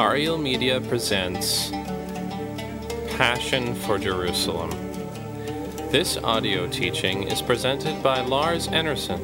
Ariel 0.00 0.38
Media 0.38 0.80
presents 0.80 1.68
Passion 3.18 3.74
for 3.74 3.98
Jerusalem. 3.98 4.70
This 5.90 6.16
audio 6.16 6.66
teaching 6.66 7.24
is 7.24 7.42
presented 7.42 8.02
by 8.02 8.22
Lars 8.22 8.66
Enarson, 8.68 9.20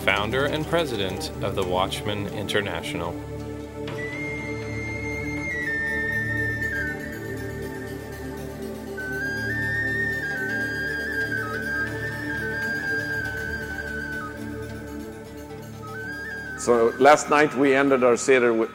founder 0.00 0.46
and 0.46 0.66
president 0.66 1.30
of 1.40 1.54
the 1.54 1.62
Watchman 1.62 2.26
International. 2.34 3.12
So 16.58 16.92
last 16.98 17.30
night 17.30 17.54
we 17.54 17.76
ended 17.76 18.02
our 18.02 18.16
Seder 18.16 18.52
with, 18.52 18.70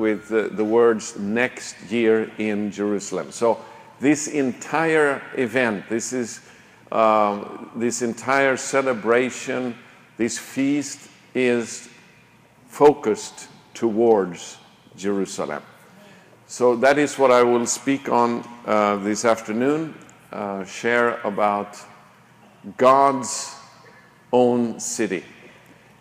with 0.00 0.28
the 0.28 0.64
words 0.64 1.18
next 1.18 1.76
year 1.90 2.30
in 2.38 2.72
Jerusalem. 2.72 3.30
So 3.30 3.58
this 4.00 4.26
entire 4.26 5.22
event, 5.36 5.88
this 5.90 6.12
is 6.14 6.40
um, 6.90 7.70
this 7.76 8.02
entire 8.02 8.56
celebration, 8.56 9.76
this 10.16 10.38
feast 10.38 11.08
is 11.34 11.88
focused 12.66 13.48
towards 13.74 14.56
Jerusalem. 14.96 15.62
So 16.46 16.74
that 16.76 16.98
is 16.98 17.16
what 17.18 17.30
I 17.30 17.44
will 17.44 17.66
speak 17.66 18.08
on 18.08 18.42
uh, 18.66 18.96
this 18.96 19.24
afternoon, 19.24 19.94
uh, 20.32 20.64
share 20.64 21.20
about 21.20 21.78
God's 22.76 23.54
own 24.32 24.80
city. 24.80 25.22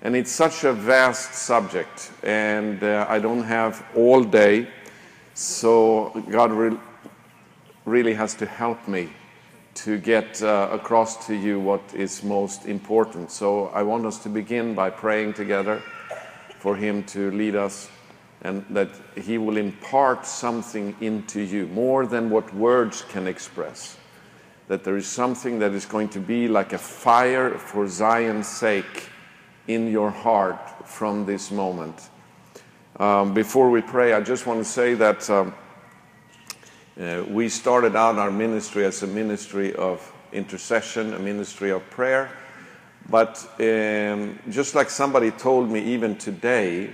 And 0.01 0.15
it's 0.15 0.31
such 0.31 0.63
a 0.63 0.71
vast 0.71 1.33
subject, 1.33 2.11
and 2.23 2.81
uh, 2.81 3.05
I 3.09 3.19
don't 3.19 3.43
have 3.43 3.85
all 3.95 4.23
day, 4.23 4.69
so 5.33 6.23
God 6.31 6.53
re- 6.53 6.77
really 7.83 8.13
has 8.13 8.33
to 8.35 8.45
help 8.45 8.87
me 8.87 9.09
to 9.75 9.97
get 9.97 10.41
uh, 10.41 10.69
across 10.71 11.27
to 11.27 11.35
you 11.35 11.59
what 11.59 11.81
is 11.93 12.23
most 12.23 12.65
important. 12.65 13.29
So 13.29 13.67
I 13.67 13.83
want 13.83 14.05
us 14.05 14.19
to 14.19 14.29
begin 14.29 14.73
by 14.73 14.89
praying 14.89 15.33
together 15.33 15.81
for 16.59 16.77
Him 16.77 17.03
to 17.07 17.29
lead 17.31 17.55
us 17.55 17.89
and 18.41 18.65
that 18.69 18.89
He 19.21 19.37
will 19.37 19.57
impart 19.57 20.25
something 20.25 20.95
into 21.01 21.41
you 21.41 21.67
more 21.67 22.05
than 22.05 22.29
what 22.29 22.53
words 22.53 23.01
can 23.09 23.27
express. 23.27 23.97
That 24.69 24.85
there 24.85 24.95
is 24.95 25.07
something 25.07 25.59
that 25.59 25.73
is 25.73 25.85
going 25.85 26.07
to 26.09 26.19
be 26.19 26.47
like 26.47 26.71
a 26.71 26.77
fire 26.77 27.57
for 27.57 27.85
Zion's 27.85 28.47
sake 28.47 29.09
in 29.69 29.91
your 29.91 30.09
heart 30.09 30.87
from 30.87 31.27
this 31.27 31.51
moment. 31.51 32.09
Um, 32.99 33.35
before 33.35 33.69
we 33.69 33.81
pray, 33.81 34.13
I 34.13 34.19
just 34.19 34.47
want 34.47 34.59
to 34.59 34.65
say 34.65 34.95
that 34.95 35.29
um, 35.29 35.53
uh, 36.99 37.23
we 37.29 37.47
started 37.49 37.95
out 37.95 38.17
our 38.17 38.31
ministry 38.31 38.83
as 38.83 39.03
a 39.03 39.07
ministry 39.07 39.75
of 39.75 40.11
intercession, 40.33 41.13
a 41.13 41.19
ministry 41.19 41.69
of 41.69 41.87
prayer. 41.91 42.31
But 43.09 43.37
um, 43.59 44.39
just 44.49 44.73
like 44.73 44.89
somebody 44.89 45.29
told 45.29 45.69
me 45.69 45.81
even 45.81 46.17
today, 46.17 46.89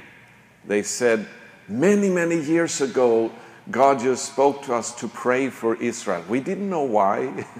they 0.68 0.84
said, 0.84 1.26
many, 1.70 2.10
many 2.10 2.42
years 2.42 2.82
ago, 2.82 3.32
God 3.72 4.00
just 4.02 4.26
spoke 4.26 4.64
to 4.64 4.76
us 4.76 4.94
to 4.96 5.08
pray 5.08 5.50
for 5.50 5.76
Israel. 5.82 6.26
We 6.28 6.42
didn't 6.42 6.70
know 6.70 6.84
why. 6.84 7.46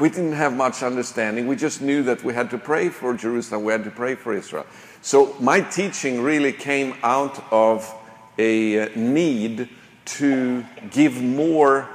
we 0.00 0.08
didn't 0.08 0.32
have 0.32 0.56
much 0.56 0.82
understanding. 0.82 1.46
We 1.46 1.56
just 1.56 1.82
knew 1.82 2.02
that 2.04 2.24
we 2.24 2.32
had 2.32 2.50
to 2.50 2.58
pray 2.58 2.88
for 2.88 3.14
Jerusalem, 3.14 3.64
we 3.64 3.72
had 3.72 3.84
to 3.84 3.90
pray 3.90 4.14
for 4.14 4.32
Israel. 4.32 4.66
So 5.02 5.36
my 5.40 5.60
teaching 5.60 6.22
really 6.22 6.52
came 6.52 6.94
out 7.02 7.44
of 7.52 7.94
a 8.38 8.88
need 8.96 9.68
to 10.06 10.64
give 10.90 11.20
more 11.22 11.86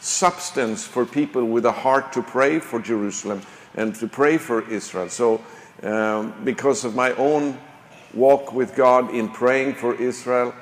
substance 0.00 0.86
for 0.86 1.04
people 1.04 1.44
with 1.44 1.66
a 1.66 1.72
heart 1.72 2.12
to 2.14 2.22
pray 2.22 2.58
for 2.58 2.80
Jerusalem 2.80 3.42
and 3.74 3.94
to 3.96 4.08
pray 4.08 4.38
for 4.38 4.68
Israel. 4.70 5.10
So, 5.10 5.42
um, 5.82 6.34
because 6.44 6.84
of 6.84 6.94
my 6.94 7.12
own 7.12 7.58
walk 8.14 8.52
with 8.52 8.74
God 8.74 9.14
in 9.14 9.28
praying 9.28 9.74
for 9.74 9.94
Israel, 9.94 10.54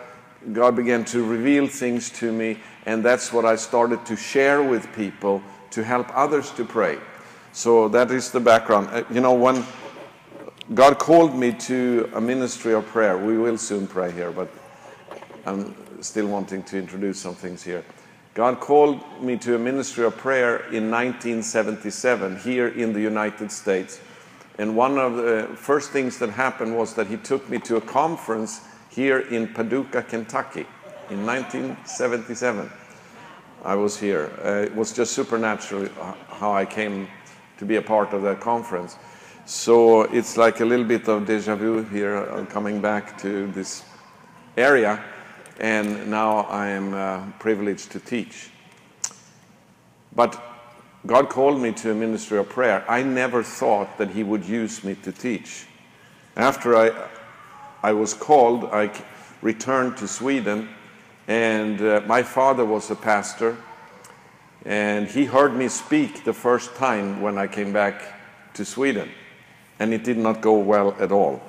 God 0.53 0.77
began 0.77 1.05
to 1.07 1.25
reveal 1.25 1.67
things 1.67 2.11
to 2.11 2.33
me, 2.33 2.59
and 2.87 3.05
that's 3.05 3.33
what 3.33 3.45
I 3.45 3.57
started 3.57 4.05
to 4.07 4.17
share 4.17 4.63
with 4.63 4.93
people 4.93 5.43
to 5.71 5.85
help 5.85 6.09
others 6.17 6.51
to 6.53 6.65
pray. 6.65 6.99
So 7.53 7.89
that 7.89 8.11
is 8.11 8.31
the 8.31 8.41
background. 8.41 8.89
Uh, 8.91 9.05
you 9.11 9.21
know, 9.21 9.35
when 9.35 9.65
God 10.75 10.99
called 10.99 11.35
me 11.35 11.53
to 11.53 12.11
a 12.15 12.21
ministry 12.21 12.75
of 12.75 12.87
prayer, 12.87 13.17
we 13.17 13.39
will 13.39 13.59
soon 13.59 13.87
pray 13.87 14.11
here, 14.13 14.31
but 14.31 14.49
I'm 15.47 15.75
still 16.03 16.27
wanting 16.27 16.63
to 16.65 16.79
introduce 16.79 17.19
some 17.19 17.35
things 17.35 17.63
here. 17.63 17.85
God 18.35 18.61
called 18.61 19.01
me 19.21 19.37
to 19.39 19.57
a 19.57 19.59
ministry 19.59 20.05
of 20.05 20.17
prayer 20.17 20.59
in 20.71 20.91
1977 20.91 22.39
here 22.39 22.69
in 22.69 22.93
the 22.93 23.01
United 23.01 23.51
States. 23.51 24.01
And 24.59 24.77
one 24.77 24.99
of 24.99 25.17
the 25.17 25.49
first 25.57 25.91
things 25.91 26.19
that 26.19 26.31
happened 26.31 26.77
was 26.77 26.95
that 26.95 27.07
He 27.07 27.17
took 27.17 27.49
me 27.49 27.59
to 27.61 27.77
a 27.77 27.81
conference 27.81 28.61
here 28.91 29.21
in 29.21 29.49
Paducah, 29.49 30.03
Kentucky 30.03 30.67
in 31.11 31.25
1977. 31.25 32.71
I 33.65 33.75
was 33.75 33.99
here. 33.99 34.31
Uh, 34.45 34.67
it 34.67 34.75
was 34.75 34.93
just 34.93 35.13
supernatural 35.13 35.89
how 36.29 36.53
I 36.53 36.65
came 36.65 37.09
to 37.59 37.65
be 37.65 37.77
a 37.77 37.83
part 37.83 38.13
of 38.13 38.23
that 38.23 38.41
conference. 38.41 38.97
So 39.47 40.03
it's 40.03 40.37
like 40.37 40.61
a 40.61 40.65
little 40.65 40.85
bit 40.85 41.09
of 41.09 41.27
deja 41.27 41.57
vu 41.57 41.83
here, 41.85 42.17
I'm 42.17 42.47
coming 42.47 42.81
back 42.81 43.19
to 43.23 43.47
this 43.53 43.83
area, 44.57 45.03
and 45.59 46.11
now 46.11 46.41
I 46.51 46.69
am 46.69 46.95
uh, 46.95 47.27
privileged 47.39 47.91
to 47.93 48.01
teach. 48.01 48.51
But 50.15 50.41
God 51.07 51.29
called 51.29 51.61
me 51.61 51.73
to 51.73 51.93
a 51.93 51.95
ministry 51.95 52.39
of 52.39 52.49
prayer. 52.49 52.85
I 52.89 53.03
never 53.03 53.43
thought 53.43 53.99
that 53.99 54.11
He 54.11 54.23
would 54.23 54.45
use 54.45 54.85
me 54.85 54.95
to 54.97 55.13
teach. 55.13 55.67
After 56.37 56.77
I, 56.77 57.09
I 57.83 57.93
was 57.93 58.15
called, 58.15 58.65
I 58.67 58.91
returned 59.43 59.97
to 59.97 60.07
Sweden 60.07 60.69
and 61.29 61.81
uh, 61.83 62.01
my 62.07 62.23
father 62.23 62.65
was 62.65 62.91
a 62.91 62.97
pastor, 62.97 63.57
and 64.65 65.07
he 65.07 65.27
heard 65.27 65.55
me 65.55 65.69
speak 65.69 66.25
the 66.25 66.33
first 66.33 66.75
time 66.75 67.21
when 67.21 67.37
I 67.37 67.47
came 67.47 67.71
back 67.73 68.03
to 68.55 68.65
Sweden, 68.65 69.11
and 69.79 69.93
it 69.93 70.03
did 70.03 70.17
not 70.17 70.41
go 70.41 70.55
well 70.59 70.97
at 70.99 71.13
all. 71.13 71.43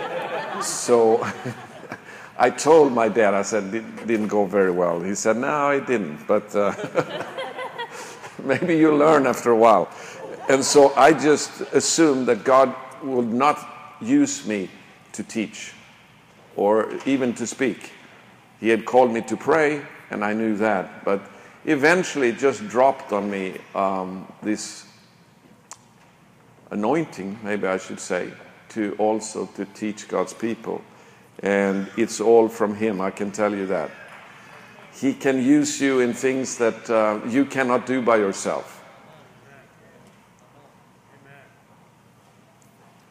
so 0.62 1.24
I 2.38 2.48
told 2.48 2.92
my 2.92 3.08
dad, 3.08 3.34
I 3.34 3.42
said, 3.42 3.74
it 3.74 4.06
didn't 4.06 4.28
go 4.28 4.46
very 4.46 4.70
well. 4.70 5.00
He 5.00 5.14
said, 5.14 5.36
no, 5.36 5.70
it 5.70 5.86
didn't, 5.86 6.26
but 6.26 6.54
uh, 6.56 6.72
maybe 8.42 8.78
you 8.78 8.96
learn 8.96 9.26
after 9.26 9.50
a 9.50 9.56
while. 9.56 9.90
And 10.48 10.64
so 10.64 10.94
I 10.94 11.12
just 11.12 11.60
assumed 11.72 12.28
that 12.28 12.44
God 12.44 12.74
would 13.02 13.30
not 13.30 13.96
use 14.00 14.46
me 14.46 14.70
to 15.12 15.22
teach 15.22 15.74
or 16.56 16.90
even 17.04 17.34
to 17.34 17.46
speak. 17.46 17.90
He 18.60 18.68
had 18.68 18.84
called 18.84 19.12
me 19.12 19.20
to 19.22 19.36
pray, 19.36 19.82
and 20.10 20.24
I 20.24 20.32
knew 20.32 20.56
that. 20.56 21.04
But 21.04 21.22
eventually, 21.64 22.30
it 22.30 22.38
just 22.38 22.66
dropped 22.68 23.12
on 23.12 23.30
me 23.30 23.58
um, 23.74 24.30
this 24.42 24.86
anointing, 26.70 27.38
maybe 27.42 27.66
I 27.66 27.78
should 27.78 28.00
say, 28.00 28.32
to 28.70 28.94
also 28.98 29.46
to 29.56 29.64
teach 29.64 30.08
God's 30.08 30.32
people. 30.32 30.82
And 31.40 31.88
it's 31.96 32.20
all 32.20 32.48
from 32.48 32.74
Him, 32.74 33.00
I 33.00 33.10
can 33.10 33.30
tell 33.30 33.54
you 33.54 33.66
that. 33.66 33.90
He 34.92 35.14
can 35.14 35.42
use 35.42 35.80
you 35.80 36.00
in 36.00 36.12
things 36.12 36.58
that 36.58 36.90
uh, 36.90 37.20
you 37.28 37.44
cannot 37.44 37.86
do 37.86 38.02
by 38.02 38.16
yourself. 38.16 38.74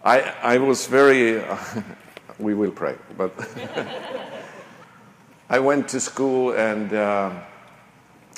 I, 0.03 0.19
I 0.41 0.57
was 0.57 0.87
very, 0.87 1.41
uh, 1.41 1.57
we 2.39 2.53
will 2.53 2.71
pray, 2.71 2.95
but 3.17 3.33
I 5.49 5.59
went 5.59 5.87
to 5.89 6.01
school 6.01 6.51
and 6.51 6.91
uh, 6.91 7.31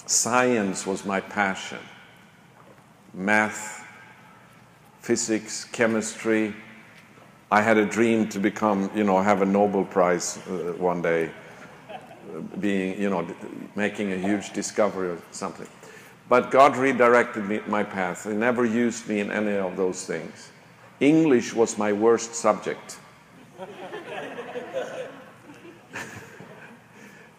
science 0.06 0.86
was 0.86 1.06
my 1.06 1.20
passion. 1.20 1.80
Math, 3.16 3.84
physics, 5.02 5.66
chemistry. 5.66 6.54
I 7.52 7.64
had 7.64 7.78
a 7.78 7.86
dream 7.86 8.30
to 8.30 8.40
become, 8.40 8.92
you 8.94 9.04
know, 9.04 9.20
have 9.22 9.42
a 9.42 9.46
Nobel 9.46 9.86
Prize 9.86 10.38
uh, 10.48 10.76
one 10.78 11.02
day, 11.02 11.32
being, 12.60 13.02
you 13.02 13.10
know, 13.10 13.26
making 13.76 14.14
a 14.14 14.18
huge 14.18 14.54
discovery 14.54 15.10
or 15.10 15.18
something. 15.32 15.68
But 16.30 16.52
God 16.52 16.78
redirected 16.78 17.44
me, 17.46 17.62
my 17.66 17.84
path. 17.84 18.26
He 18.26 18.34
never 18.34 18.66
used 18.66 19.10
me 19.10 19.20
in 19.20 19.32
any 19.32 19.58
of 19.58 19.76
those 19.78 20.06
things. 20.06 20.52
English 21.00 21.56
was 21.56 21.76
my 21.76 21.92
worst 21.92 22.36
subject. 22.36 23.00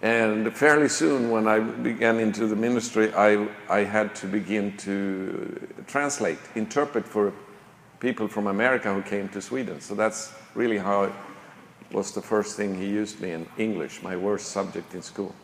And 0.02 0.56
fairly 0.56 0.88
soon, 0.88 1.31
when 1.31 1.47
I 1.47 1.61
began 1.61 2.19
into 2.19 2.47
the 2.47 2.56
ministry, 2.56 3.12
I, 3.12 3.49
I 3.69 3.85
had 3.85 4.14
to 4.17 4.26
begin 4.26 4.76
to 4.79 5.69
translate, 5.87 6.38
interpret 6.55 7.06
for 7.06 7.35
people 7.99 8.26
from 8.26 8.47
America 8.47 8.93
who 8.94 9.02
came 9.02 9.29
to 9.29 9.43
Sweden. 9.43 9.81
So 9.81 9.94
that's 9.94 10.32
really 10.55 10.79
how 10.79 11.05
it 11.05 11.12
was 11.93 12.12
the 12.12 12.23
first 12.23 12.56
thing 12.56 12.75
he 12.75 12.87
used 12.87 13.20
me 13.20 13.32
in 13.32 13.47
English, 13.58 14.02
my 14.02 14.17
worst 14.17 14.49
subject 14.49 14.94
in 14.94 15.02
school. 15.02 15.35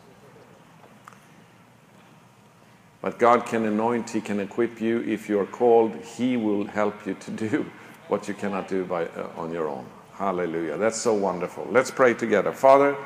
But 3.01 3.19
God 3.19 3.45
can 3.45 3.65
anoint, 3.65 4.09
He 4.09 4.21
can 4.21 4.39
equip 4.39 4.81
you. 4.81 5.01
If 5.01 5.29
you're 5.29 5.45
called, 5.45 5.95
He 6.03 6.35
will 6.35 6.65
help 6.65 7.05
you 7.05 7.13
to 7.13 7.31
do 7.31 7.65
what 8.07 8.27
you 8.27 8.33
cannot 8.33 8.67
do 8.67 8.85
by, 8.85 9.05
uh, 9.05 9.29
on 9.37 9.51
your 9.51 9.67
own. 9.67 9.85
Hallelujah. 10.13 10.77
That's 10.77 10.97
so 10.97 11.13
wonderful. 11.13 11.67
Let's 11.69 11.91
pray 11.91 12.15
together. 12.15 12.51
Father, 12.51 12.97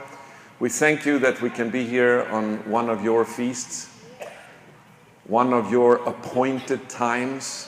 we 0.62 0.70
thank 0.70 1.08
you 1.08 1.18
that 1.18 1.42
we 1.42 1.50
can 1.50 1.72
be 1.72 1.84
here 1.84 2.22
on 2.30 2.58
one 2.70 2.88
of 2.88 3.04
your 3.04 3.26
feasts, 3.26 3.90
one 5.24 5.54
of 5.54 5.72
your 5.72 5.96
appointed 6.08 6.88
times 6.88 7.68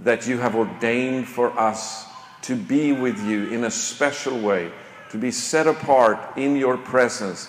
that 0.00 0.26
you 0.26 0.38
have 0.38 0.56
ordained 0.56 1.28
for 1.28 1.56
us 1.56 2.04
to 2.42 2.56
be 2.56 2.90
with 2.90 3.16
you 3.24 3.46
in 3.50 3.62
a 3.62 3.70
special 3.70 4.36
way, 4.40 4.72
to 5.12 5.16
be 5.16 5.30
set 5.30 5.68
apart 5.68 6.36
in 6.36 6.56
your 6.56 6.76
presence 6.76 7.48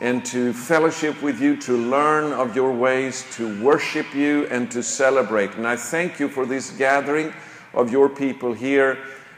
and 0.00 0.24
to 0.24 0.54
fellowship 0.54 1.20
with 1.20 1.38
you, 1.38 1.54
to 1.58 1.76
learn 1.76 2.32
of 2.32 2.56
your 2.56 2.72
ways, 2.72 3.26
to 3.32 3.62
worship 3.62 4.14
you, 4.14 4.46
and 4.46 4.70
to 4.70 4.82
celebrate. 4.82 5.54
And 5.54 5.66
I 5.66 5.76
thank 5.76 6.18
you 6.18 6.30
for 6.30 6.46
this 6.46 6.70
gathering 6.70 7.30
of 7.74 7.92
your 7.92 8.08
people 8.08 8.54
here 8.54 8.96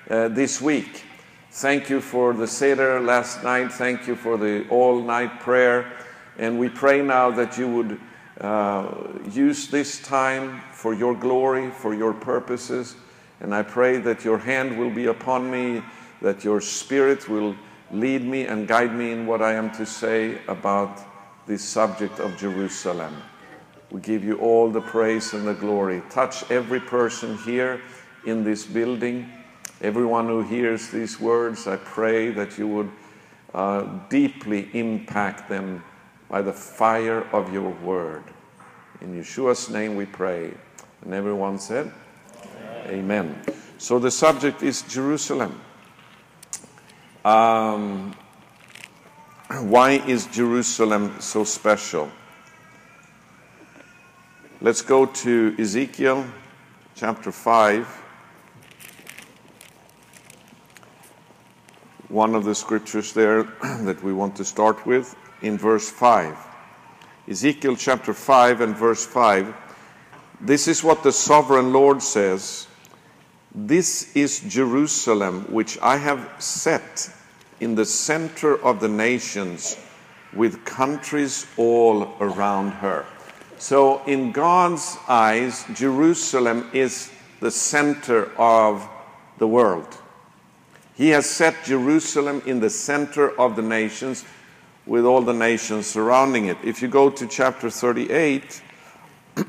uh, 0.09 0.29
this 0.29 0.63
week. 0.63 1.08
Thank 1.59 1.91
you 1.91 2.01
for 2.01 2.35
the 2.35 2.47
Seder 2.47 3.01
last 3.01 3.43
night. 3.43 3.73
Thank 3.73 4.07
you 4.07 4.15
for 4.15 4.37
the 4.37 4.65
all 4.69 5.03
night 5.03 5.41
prayer. 5.41 5.93
And 6.39 6.57
we 6.57 6.69
pray 6.69 7.03
now 7.03 7.33
that 7.33 7.59
you 7.59 7.67
would 7.67 8.01
uh, 8.41 8.95
use 9.33 9.67
this 9.67 10.01
time 10.01 10.61
for 10.71 10.95
your 10.95 11.17
glory, 11.17 11.73
for 11.73 11.95
your 11.95 12.13
purposes. 12.13 12.95
And 13.41 13.53
I 13.53 13.65
pray 13.65 13.99
that 13.99 14.25
your 14.25 14.39
hand 14.39 14.79
will 14.79 14.91
be 14.91 15.07
upon 15.07 15.51
me, 15.51 15.83
that 16.23 16.45
your 16.45 16.61
spirit 16.61 17.29
will 17.29 17.57
lead 17.91 18.23
me 18.23 18.47
and 18.47 18.69
guide 18.69 18.95
me 18.95 19.11
in 19.11 19.27
what 19.27 19.43
I 19.43 19.55
am 19.55 19.73
to 19.73 19.85
say 19.85 20.39
about 20.47 21.01
this 21.49 21.65
subject 21.65 22.21
of 22.21 22.37
Jerusalem. 22.37 23.21
We 23.91 24.01
give 24.01 24.23
you 24.23 24.39
all 24.39 24.71
the 24.71 24.83
praise 24.83 25.35
and 25.35 25.45
the 25.45 25.55
glory. 25.55 26.03
Touch 26.09 26.49
every 26.53 26.79
person 26.79 27.37
here 27.39 27.81
in 28.25 28.45
this 28.45 28.65
building, 28.65 29.29
everyone 29.81 30.27
who 30.27 30.43
hears 30.43 30.89
these 30.89 31.21
words. 31.21 31.67
I 31.67 31.77
pray 31.77 32.31
that 32.31 32.59
you 32.59 32.69
would 32.69 32.91
uh, 33.55 33.83
deeply 34.09 34.69
impact 34.73 35.49
them 35.49 35.83
by 36.29 36.43
the 36.43 36.53
fire 36.53 37.23
of 37.33 37.53
your 37.53 37.71
word. 37.71 38.25
In 39.01 39.15
Yeshua's 39.15 39.71
name 39.71 39.97
we 39.97 40.07
pray. 40.07 40.53
And 41.03 41.15
everyone 41.15 41.59
said, 41.59 41.93
Amen. 42.87 43.37
Amen. 43.37 43.43
So 43.79 43.99
the 43.99 44.11
subject 44.11 44.63
is 44.63 44.83
Jerusalem. 44.83 45.61
Um, 47.25 48.15
why 49.49 49.93
is 50.07 50.27
Jerusalem 50.27 51.15
so 51.21 51.45
special? 51.45 52.11
Let's 54.61 54.83
go 54.83 55.07
to 55.07 55.55
Ezekiel 55.59 56.27
chapter 56.97 57.31
5. 57.31 58.08
One 62.09 62.35
of 62.35 62.45
the 62.45 62.55
scriptures 62.55 63.13
there 63.13 63.43
that 63.63 64.03
we 64.03 64.15
want 64.15 64.37
to 64.37 64.45
start 64.45 64.87
with 64.87 65.15
in 65.43 65.59
verse 65.59 65.91
5. 65.91 66.37
Ezekiel 67.29 67.77
chapter 67.77 68.15
5 68.15 68.63
and 68.63 68.75
verse 68.75 69.05
5. 69.05 69.55
This 70.41 70.69
is 70.69 70.83
what 70.83 71.03
the 71.03 71.13
sovereign 71.13 71.73
Lord 71.75 72.03
says 72.03 72.67
This 73.55 74.17
is 74.17 74.41
Jerusalem, 74.41 75.53
which 75.53 75.79
I 75.83 75.99
have 75.99 76.31
set 76.39 77.11
in 77.61 77.75
the 77.75 77.85
center 77.85 78.57
of 78.65 78.81
the 78.81 78.89
nations 78.89 79.77
with 80.33 80.65
countries 80.65 81.47
all 81.59 82.15
around 82.21 82.71
her. 82.71 83.05
So, 83.59 84.03
in 84.05 84.33
God's 84.33 84.97
eyes, 85.09 85.67
Jerusalem 85.75 86.71
is 86.73 87.11
the 87.41 87.51
center 87.51 88.33
of 88.39 88.89
the 89.37 89.49
world. 89.49 89.99
He 90.99 91.09
has 91.11 91.25
set 91.25 91.65
Jerusalem 91.65 92.43
in 92.45 92.61
the 92.61 92.69
center 92.69 93.31
of 93.41 93.57
the 93.57 93.63
nations 93.63 94.27
with 94.85 95.07
all 95.07 95.23
the 95.23 95.33
nations 95.33 95.87
surrounding 95.87 96.47
it. 96.47 96.59
If 96.63 96.83
you 96.83 96.89
go 96.89 97.09
to 97.09 97.27
chapter 97.27 97.71
38, 97.71 98.63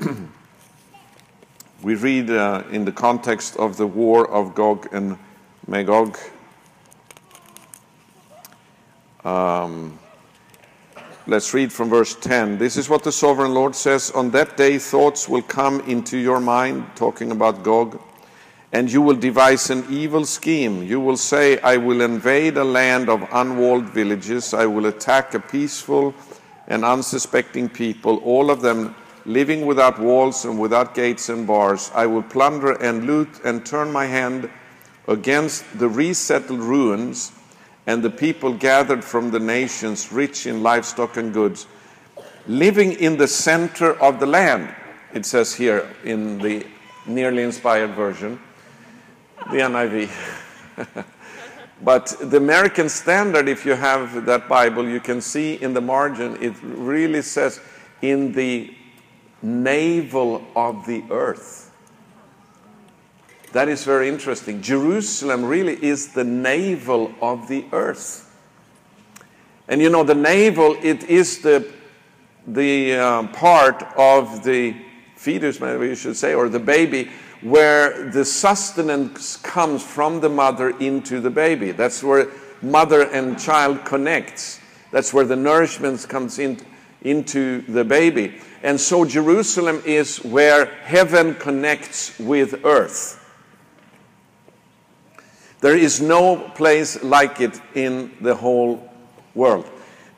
we 1.82 1.94
read 1.96 2.30
uh, 2.30 2.62
in 2.70 2.86
the 2.86 2.92
context 2.92 3.58
of 3.58 3.76
the 3.76 3.86
war 3.86 4.30
of 4.30 4.54
Gog 4.54 4.88
and 4.92 5.18
Magog 5.66 6.16
um, 9.24 9.98
let's 11.26 11.52
read 11.52 11.72
from 11.72 11.90
verse 11.90 12.14
10. 12.14 12.56
This 12.58 12.76
is 12.76 12.88
what 12.88 13.04
the 13.04 13.12
sovereign 13.12 13.52
Lord 13.52 13.74
says 13.74 14.10
On 14.12 14.30
that 14.30 14.56
day, 14.56 14.78
thoughts 14.78 15.28
will 15.28 15.42
come 15.42 15.80
into 15.80 16.16
your 16.16 16.40
mind, 16.40 16.86
talking 16.94 17.30
about 17.30 17.62
Gog, 17.62 18.00
and 18.72 18.90
you 18.90 19.02
will 19.02 19.16
devise 19.16 19.70
an 19.70 19.84
evil 19.90 20.24
scheme. 20.24 20.82
You 20.82 21.00
will 21.00 21.16
say, 21.16 21.58
I 21.60 21.76
will 21.76 22.00
invade 22.00 22.56
a 22.56 22.64
land 22.64 23.08
of 23.08 23.26
unwalled 23.32 23.86
villages, 23.86 24.54
I 24.54 24.66
will 24.66 24.86
attack 24.86 25.34
a 25.34 25.40
peaceful 25.40 26.14
and 26.68 26.84
unsuspecting 26.84 27.68
people, 27.68 28.18
all 28.18 28.50
of 28.50 28.62
them 28.62 28.94
living 29.26 29.66
without 29.66 29.98
walls 29.98 30.44
and 30.44 30.58
without 30.58 30.94
gates 30.94 31.28
and 31.28 31.46
bars. 31.46 31.90
I 31.94 32.06
will 32.06 32.22
plunder 32.22 32.72
and 32.72 33.06
loot 33.06 33.28
and 33.44 33.66
turn 33.66 33.92
my 33.92 34.06
hand 34.06 34.48
against 35.08 35.64
the 35.78 35.88
resettled 35.88 36.60
ruins 36.60 37.32
and 37.86 38.02
the 38.02 38.10
people 38.10 38.52
gathered 38.54 39.02
from 39.04 39.30
the 39.30 39.40
nations, 39.40 40.12
rich 40.12 40.46
in 40.46 40.62
livestock 40.62 41.16
and 41.16 41.32
goods, 41.32 41.66
living 42.46 42.92
in 42.92 43.16
the 43.16 43.26
center 43.26 44.00
of 44.00 44.20
the 44.20 44.26
land. 44.26 44.72
It 45.12 45.26
says 45.26 45.54
here 45.54 45.88
in 46.04 46.38
the 46.38 46.64
nearly 47.06 47.42
inspired 47.42 47.94
version, 47.94 48.38
the 49.50 49.58
NIV. 49.58 50.10
but 51.82 52.16
the 52.20 52.36
American 52.36 52.88
Standard, 52.88 53.48
if 53.48 53.64
you 53.64 53.74
have 53.74 54.26
that 54.26 54.48
Bible, 54.48 54.88
you 54.88 55.00
can 55.00 55.20
see 55.20 55.54
in 55.54 55.74
the 55.74 55.80
margin, 55.80 56.42
it 56.42 56.54
really 56.62 57.22
says, 57.22 57.60
in 58.02 58.32
the 58.32 58.74
navel 59.42 60.46
of 60.54 60.86
the 60.86 61.02
earth. 61.10 61.70
That 63.52 63.68
is 63.68 63.84
very 63.84 64.08
interesting. 64.08 64.62
Jerusalem 64.62 65.44
really 65.44 65.82
is 65.82 66.12
the 66.12 66.24
navel 66.24 67.12
of 67.20 67.48
the 67.48 67.64
earth. 67.72 68.26
And 69.66 69.80
you 69.80 69.90
know, 69.90 70.04
the 70.04 70.14
navel, 70.14 70.76
it 70.82 71.04
is 71.04 71.40
the, 71.42 71.66
the 72.46 72.94
uh, 72.94 73.26
part 73.28 73.82
of 73.96 74.44
the 74.44 74.76
fetus, 75.16 75.60
maybe 75.60 75.86
you 75.86 75.94
should 75.94 76.16
say, 76.16 76.34
or 76.34 76.48
the 76.48 76.58
baby, 76.58 77.10
where 77.42 78.10
the 78.10 78.24
sustenance 78.24 79.36
comes 79.36 79.82
from 79.82 80.20
the 80.20 80.28
mother 80.28 80.70
into 80.78 81.20
the 81.20 81.30
baby. 81.30 81.72
That's 81.72 82.02
where 82.02 82.28
mother 82.62 83.02
and 83.02 83.38
child 83.38 83.84
connects. 83.84 84.60
That's 84.90 85.14
where 85.14 85.24
the 85.24 85.36
nourishment 85.36 86.06
comes 86.08 86.38
in, 86.38 86.58
into 87.02 87.62
the 87.62 87.84
baby. 87.84 88.40
And 88.62 88.80
so 88.80 89.04
Jerusalem 89.04 89.82
is 89.86 90.22
where 90.22 90.66
heaven 90.66 91.34
connects 91.34 92.18
with 92.18 92.64
earth. 92.64 93.16
There 95.60 95.76
is 95.76 96.00
no 96.00 96.36
place 96.36 97.02
like 97.02 97.40
it 97.40 97.60
in 97.74 98.12
the 98.20 98.34
whole 98.34 98.90
world. 99.34 99.66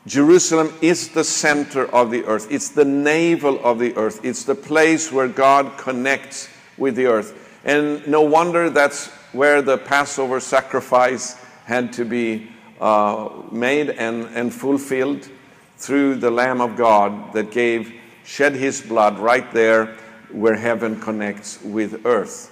Jerusalem 0.05 0.73
is 0.81 1.09
the 1.09 1.23
center 1.23 1.85
of 1.93 2.11
the 2.11 2.25
earth. 2.25 2.47
It's 2.51 2.69
the 2.69 2.85
navel 2.85 3.63
of 3.63 3.79
the 3.79 3.95
earth. 3.95 4.23
It's 4.23 4.43
the 4.43 4.55
place 4.55 5.11
where 5.11 5.29
God 5.29 5.77
connects 5.77 6.49
with 6.77 6.95
the 6.95 7.05
earth. 7.05 7.59
And 7.63 8.05
no 8.07 8.21
wonder 8.21 8.69
that's 8.69 9.07
where 9.31 9.61
the 9.61 9.77
Passover 9.77 10.39
sacrifice 10.39 11.35
had 11.65 11.93
to 11.93 12.05
be 12.05 12.49
uh, 12.79 13.29
made 13.51 13.89
and, 13.89 14.25
and 14.35 14.53
fulfilled 14.53 15.29
through 15.77 16.15
the 16.15 16.31
Lamb 16.31 16.61
of 16.61 16.75
God 16.75 17.33
that 17.33 17.51
gave, 17.51 17.93
shed 18.23 18.55
his 18.55 18.81
blood 18.81 19.19
right 19.19 19.51
there 19.53 19.97
where 20.31 20.55
heaven 20.55 20.99
connects 20.99 21.61
with 21.61 22.05
earth. 22.05 22.49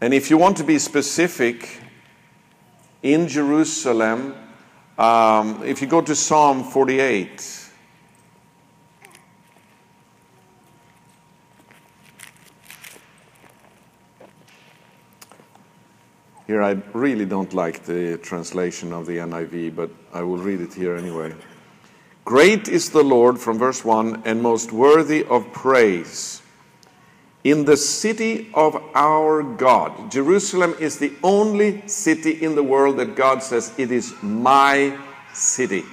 And 0.00 0.14
if 0.14 0.30
you 0.30 0.38
want 0.38 0.56
to 0.56 0.64
be 0.64 0.78
specific, 0.78 1.80
in 3.02 3.28
Jerusalem, 3.28 4.34
um, 4.98 5.62
if 5.64 5.80
you 5.80 5.88
go 5.88 6.00
to 6.02 6.14
Psalm 6.14 6.64
48, 6.64 7.69
Here, 16.50 16.64
I 16.64 16.82
really 16.94 17.26
don't 17.26 17.54
like 17.54 17.84
the 17.84 18.18
translation 18.18 18.92
of 18.92 19.06
the 19.06 19.18
NIV, 19.18 19.76
but 19.76 19.88
I 20.12 20.22
will 20.22 20.38
read 20.38 20.60
it 20.60 20.74
here 20.74 20.96
anyway. 20.96 21.32
Great 22.24 22.66
is 22.66 22.90
the 22.90 23.04
Lord, 23.04 23.38
from 23.38 23.56
verse 23.56 23.84
1, 23.84 24.24
and 24.24 24.42
most 24.42 24.72
worthy 24.72 25.22
of 25.26 25.52
praise 25.52 26.42
in 27.44 27.66
the 27.66 27.76
city 27.76 28.50
of 28.52 28.74
our 28.96 29.44
God. 29.44 30.10
Jerusalem 30.10 30.74
is 30.80 30.98
the 30.98 31.12
only 31.22 31.86
city 31.86 32.42
in 32.42 32.56
the 32.56 32.64
world 32.64 32.96
that 32.96 33.14
God 33.14 33.44
says, 33.44 33.72
It 33.78 33.92
is 33.92 34.12
my 34.20 34.98
city. 35.32 35.84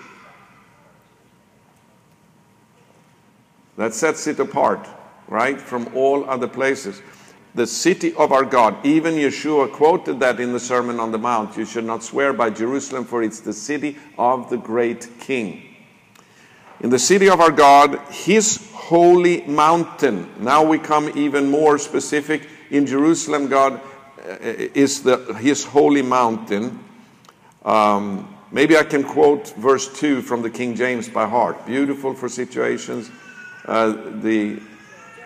That 3.77 3.93
sets 3.93 4.25
it 4.25 4.39
apart, 4.39 4.89
right, 5.27 5.61
from 5.61 5.87
all 5.93 6.27
other 6.27 6.47
places. 6.47 7.03
The 7.57 7.65
city 7.65 8.13
of 8.13 8.31
our 8.31 8.45
God. 8.45 8.85
Even 8.85 9.15
Yeshua 9.15 9.71
quoted 9.71 10.19
that 10.19 10.39
in 10.39 10.53
the 10.53 10.59
Sermon 10.59 10.99
on 10.99 11.11
the 11.11 11.17
Mount. 11.17 11.57
You 11.57 11.65
should 11.65 11.85
not 11.85 12.03
swear 12.03 12.31
by 12.31 12.51
Jerusalem, 12.51 13.03
for 13.03 13.23
it's 13.23 13.39
the 13.39 13.51
city 13.51 13.97
of 14.15 14.51
the 14.51 14.57
great 14.57 15.09
king. 15.19 15.63
In 16.81 16.91
the 16.91 16.99
city 16.99 17.27
of 17.27 17.41
our 17.41 17.49
God, 17.49 17.99
his 18.11 18.69
holy 18.73 19.41
mountain. 19.47 20.29
Now 20.37 20.63
we 20.63 20.77
come 20.77 21.11
even 21.17 21.49
more 21.49 21.79
specific. 21.79 22.47
In 22.69 22.85
Jerusalem, 22.85 23.47
God 23.47 23.81
uh, 24.19 24.37
is 24.39 25.01
the, 25.01 25.17
his 25.39 25.63
holy 25.63 26.03
mountain. 26.03 26.83
Um, 27.65 28.37
maybe 28.51 28.77
I 28.77 28.83
can 28.83 29.03
quote 29.03 29.55
verse 29.55 29.91
2 29.99 30.21
from 30.21 30.43
the 30.43 30.51
King 30.51 30.75
James 30.75 31.09
by 31.09 31.27
heart. 31.27 31.65
Beautiful 31.65 32.13
for 32.13 32.29
situations. 32.29 33.09
Uh, 33.65 33.93
the 34.21 34.61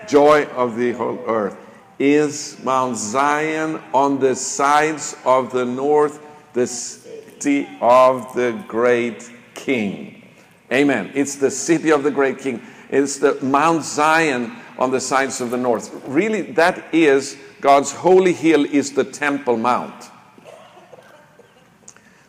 joy 0.08 0.46
of 0.46 0.78
the 0.78 0.94
whole 0.94 1.22
earth 1.28 1.58
is 2.02 2.58
Mount 2.64 2.98
Zion 2.98 3.80
on 3.94 4.20
the 4.20 4.36
sides 4.36 5.16
of 5.24 5.52
the 5.52 5.64
north, 5.64 6.20
the 6.54 6.66
city 6.66 7.70
of 7.80 8.34
the 8.34 8.60
great 8.68 9.32
king. 9.54 10.28
Amen. 10.74 11.12
It's 11.14 11.36
the 11.36 11.52
city 11.52 11.92
of 11.92 12.02
the 12.02 12.10
great 12.10 12.40
king. 12.40 12.60
It's 12.90 13.20
the 13.20 13.38
Mount 13.44 13.84
Zion 13.84 14.56
on 14.80 14.90
the 14.90 15.00
sides 15.00 15.42
of 15.42 15.52
the 15.52 15.58
north. 15.58 15.94
Really, 16.08 16.42
that 16.54 16.92
is 16.92 17.38
God's 17.62 17.92
holy 17.92 18.34
hill, 18.34 18.66
is 18.66 18.94
the 18.94 19.04
Temple 19.04 19.58
Mount. 19.58 20.10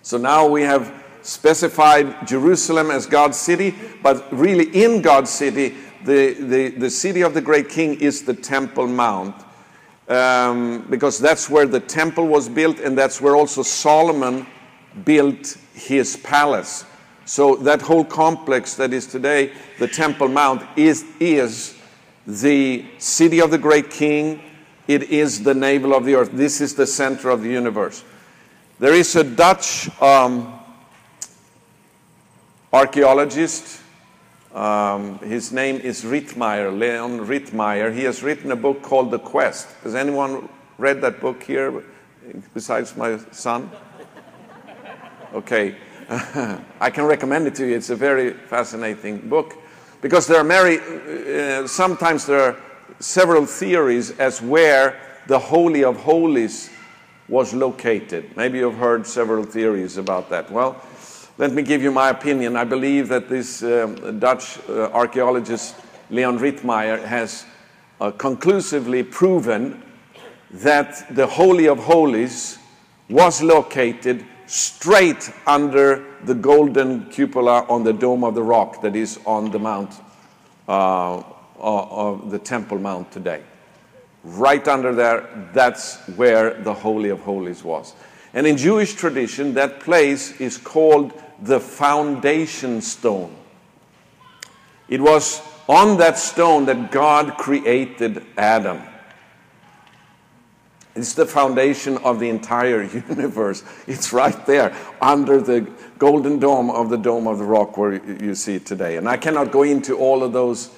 So 0.02 0.18
now 0.18 0.46
we 0.46 0.62
have 0.62 0.92
specified 1.22 2.26
Jerusalem 2.26 2.90
as 2.90 3.06
God's 3.06 3.38
city, 3.38 3.74
but 4.02 4.30
really 4.36 4.66
in 4.84 5.00
God's 5.00 5.30
city, 5.30 5.76
the, 6.04 6.34
the, 6.34 6.68
the 6.68 6.90
city 6.90 7.22
of 7.22 7.32
the 7.32 7.40
great 7.40 7.70
king 7.70 7.98
is 8.02 8.22
the 8.22 8.34
Temple 8.34 8.86
Mount. 8.86 9.34
Um, 10.08 10.86
because 10.90 11.18
that's 11.18 11.48
where 11.48 11.66
the 11.66 11.80
temple 11.80 12.26
was 12.26 12.48
built, 12.48 12.80
and 12.80 12.98
that's 12.98 13.20
where 13.20 13.36
also 13.36 13.62
Solomon 13.62 14.46
built 15.04 15.56
his 15.74 16.16
palace. 16.16 16.84
So 17.24 17.56
that 17.56 17.80
whole 17.80 18.04
complex 18.04 18.74
that 18.74 18.92
is 18.92 19.06
today 19.06 19.52
the 19.78 19.88
Temple 19.88 20.28
Mount 20.28 20.62
is, 20.76 21.04
is 21.20 21.76
the 22.26 22.84
city 22.98 23.40
of 23.40 23.50
the 23.50 23.58
great 23.58 23.90
king. 23.90 24.42
It 24.88 25.04
is 25.04 25.42
the 25.42 25.54
navel 25.54 25.94
of 25.94 26.04
the 26.04 26.16
earth. 26.16 26.30
This 26.32 26.60
is 26.60 26.74
the 26.74 26.86
center 26.86 27.30
of 27.30 27.42
the 27.42 27.48
universe. 27.48 28.04
There 28.78 28.94
is 28.94 29.14
a 29.14 29.22
Dutch 29.22 29.88
um, 30.02 30.58
archaeologist. 32.72 33.80
Um, 34.54 35.18
his 35.20 35.50
name 35.50 35.76
is 35.76 36.04
Ritmeyer, 36.04 36.78
Leon 36.78 37.20
Ritmeyer. 37.20 37.94
He 37.94 38.02
has 38.04 38.22
written 38.22 38.52
a 38.52 38.56
book 38.56 38.82
called 38.82 39.10
The 39.10 39.18
Quest. 39.18 39.66
Has 39.82 39.94
anyone 39.94 40.46
read 40.76 41.00
that 41.00 41.20
book 41.20 41.42
here 41.42 41.82
besides 42.52 42.94
my 42.94 43.18
son? 43.30 43.70
Okay. 45.32 45.74
I 46.80 46.90
can 46.90 47.04
recommend 47.04 47.46
it 47.46 47.54
to 47.54 47.66
you. 47.66 47.76
It's 47.76 47.88
a 47.88 47.96
very 47.96 48.34
fascinating 48.34 49.26
book 49.26 49.56
because 50.02 50.26
there 50.26 50.38
are 50.38 50.44
many, 50.44 50.76
uh, 50.78 51.66
sometimes 51.66 52.26
there 52.26 52.40
are 52.40 52.56
several 52.98 53.46
theories 53.46 54.10
as 54.18 54.42
where 54.42 55.00
the 55.28 55.38
Holy 55.38 55.82
of 55.82 55.96
Holies 55.96 56.68
was 57.26 57.54
located. 57.54 58.36
Maybe 58.36 58.58
you've 58.58 58.76
heard 58.76 59.06
several 59.06 59.44
theories 59.44 59.96
about 59.96 60.28
that. 60.28 60.50
Well, 60.50 60.84
let 61.38 61.52
me 61.52 61.62
give 61.62 61.82
you 61.82 61.90
my 61.90 62.10
opinion. 62.10 62.56
I 62.56 62.64
believe 62.64 63.08
that 63.08 63.28
this 63.28 63.62
um, 63.62 64.18
Dutch 64.18 64.58
uh, 64.68 64.90
archaeologist 64.92 65.76
Leon 66.10 66.38
Ritmeyer 66.38 67.02
has 67.04 67.44
uh, 68.00 68.10
conclusively 68.10 69.02
proven 69.02 69.82
that 70.50 71.14
the 71.14 71.26
Holy 71.26 71.66
of 71.68 71.78
Holies 71.78 72.58
was 73.08 73.42
located 73.42 74.24
straight 74.46 75.32
under 75.46 76.04
the 76.24 76.34
golden 76.34 77.08
cupola 77.10 77.64
on 77.68 77.84
the 77.84 77.92
Dome 77.92 78.24
of 78.24 78.34
the 78.34 78.42
Rock 78.42 78.82
that 78.82 78.94
is 78.94 79.18
on 79.24 79.50
the 79.50 79.58
Mount, 79.58 80.00
uh, 80.68 81.18
uh 81.18 81.22
of 81.58 82.30
the 82.30 82.38
Temple 82.38 82.78
Mount 82.78 83.10
today 83.10 83.42
right 84.24 84.66
under 84.68 84.94
there, 84.94 85.50
that's 85.52 85.96
where 86.16 86.54
the 86.62 86.72
Holy 86.72 87.10
of 87.10 87.20
Holies 87.20 87.64
was. 87.64 87.94
And 88.34 88.46
in 88.46 88.56
Jewish 88.56 88.94
tradition, 88.94 89.54
that 89.54 89.80
place 89.80 90.40
is 90.40 90.56
called 90.56 91.12
the 91.40 91.60
foundation 91.60 92.80
stone. 92.80 93.34
It 94.88 95.00
was 95.00 95.42
on 95.68 95.98
that 95.98 96.18
stone 96.18 96.66
that 96.66 96.90
God 96.90 97.36
created 97.36 98.24
Adam. 98.36 98.82
It's 100.94 101.14
the 101.14 101.26
foundation 101.26 101.98
of 101.98 102.20
the 102.20 102.28
entire 102.28 102.82
universe. 103.08 103.64
It's 103.86 104.12
right 104.12 104.46
there 104.46 104.76
under 105.00 105.40
the 105.40 105.66
golden 105.98 106.38
dome 106.38 106.70
of 106.70 106.90
the 106.90 106.98
Dome 106.98 107.26
of 107.26 107.38
the 107.38 107.44
Rock 107.44 107.76
where 107.78 107.94
you 108.22 108.34
see 108.34 108.56
it 108.56 108.66
today. 108.66 108.96
And 108.96 109.08
I 109.08 109.16
cannot 109.16 109.50
go 109.50 109.62
into 109.62 109.96
all 109.96 110.22
of 110.22 110.32
those 110.32 110.70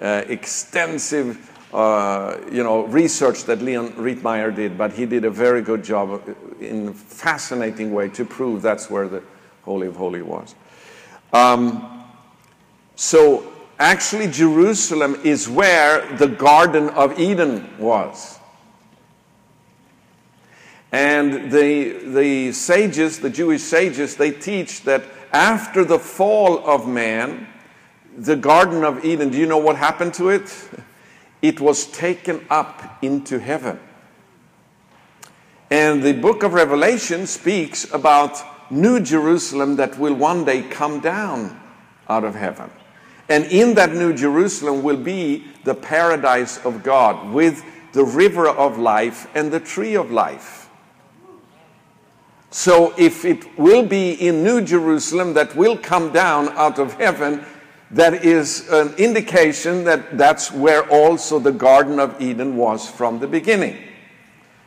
uh, 0.00 0.24
extensive 0.26 1.46
uh, 1.72 2.36
you 2.50 2.64
know, 2.64 2.84
research 2.86 3.44
that 3.44 3.62
Leon 3.62 3.92
Ritmeyer 3.92 4.54
did, 4.54 4.76
but 4.76 4.92
he 4.92 5.06
did 5.06 5.24
a 5.24 5.30
very 5.30 5.62
good 5.62 5.84
job 5.84 6.22
in 6.60 6.88
a 6.88 6.92
fascinating 6.92 7.92
way 7.92 8.08
to 8.08 8.24
prove 8.24 8.60
that's 8.60 8.90
where 8.90 9.08
the 9.08 9.22
Holy 9.62 9.86
of 9.86 9.96
Holy 9.96 10.22
was. 10.22 10.54
Um, 11.32 12.04
so 12.96 13.52
actually, 13.78 14.28
Jerusalem 14.28 15.20
is 15.22 15.48
where 15.48 16.16
the 16.16 16.26
Garden 16.26 16.88
of 16.90 17.18
Eden 17.20 17.70
was. 17.78 18.38
And 20.92 21.52
the, 21.52 22.00
the 22.04 22.52
sages, 22.52 23.20
the 23.20 23.30
Jewish 23.30 23.62
sages, 23.62 24.16
they 24.16 24.32
teach 24.32 24.82
that 24.82 25.04
after 25.32 25.84
the 25.84 26.00
fall 26.00 26.66
of 26.68 26.88
man, 26.88 27.46
the 28.16 28.34
Garden 28.34 28.82
of 28.82 29.04
Eden, 29.04 29.30
do 29.30 29.38
you 29.38 29.46
know 29.46 29.58
what 29.58 29.76
happened 29.76 30.14
to 30.14 30.30
it? 30.30 30.68
it 31.42 31.60
was 31.60 31.86
taken 31.86 32.44
up 32.50 32.98
into 33.02 33.38
heaven. 33.38 33.78
And 35.70 36.02
the 36.02 36.12
book 36.12 36.42
of 36.42 36.52
Revelation 36.52 37.26
speaks 37.26 37.92
about 37.92 38.42
New 38.70 39.00
Jerusalem 39.00 39.76
that 39.76 39.98
will 39.98 40.14
one 40.14 40.44
day 40.44 40.62
come 40.62 41.00
down 41.00 41.60
out 42.08 42.24
of 42.24 42.34
heaven. 42.34 42.70
And 43.28 43.44
in 43.46 43.74
that 43.74 43.92
New 43.92 44.12
Jerusalem 44.12 44.82
will 44.82 44.96
be 44.96 45.44
the 45.64 45.74
paradise 45.74 46.58
of 46.64 46.82
God 46.82 47.32
with 47.32 47.64
the 47.92 48.04
river 48.04 48.48
of 48.48 48.78
life 48.78 49.28
and 49.34 49.52
the 49.52 49.60
tree 49.60 49.94
of 49.94 50.10
life. 50.10 50.68
So, 52.52 52.92
if 52.98 53.24
it 53.24 53.56
will 53.56 53.86
be 53.86 54.10
in 54.10 54.42
New 54.42 54.60
Jerusalem 54.60 55.34
that 55.34 55.54
will 55.54 55.78
come 55.78 56.12
down 56.12 56.48
out 56.50 56.80
of 56.80 56.94
heaven, 56.94 57.44
that 57.92 58.24
is 58.24 58.68
an 58.70 58.94
indication 58.94 59.84
that 59.84 60.16
that's 60.16 60.52
where 60.52 60.88
also 60.88 61.38
the 61.38 61.52
Garden 61.52 61.98
of 61.98 62.20
Eden 62.20 62.56
was 62.56 62.88
from 62.88 63.18
the 63.18 63.26
beginning. 63.26 63.76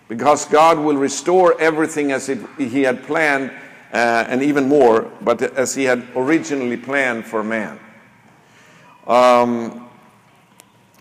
Because 0.09 0.45
God 0.45 0.77
will 0.77 0.97
restore 0.97 1.59
everything 1.59 2.11
as 2.11 2.27
it, 2.27 2.39
He 2.57 2.81
had 2.81 3.03
planned, 3.03 3.51
uh, 3.93 4.25
and 4.27 4.43
even 4.43 4.67
more, 4.67 5.09
but 5.21 5.41
as 5.41 5.73
He 5.73 5.85
had 5.85 6.05
originally 6.15 6.77
planned 6.77 7.25
for 7.25 7.43
man. 7.43 7.79
Um, 9.07 9.89